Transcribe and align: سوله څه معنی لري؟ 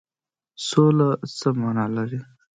سوله 0.67 1.07
څه 1.37 1.47
معنی 1.59 1.87
لري؟ 1.95 2.19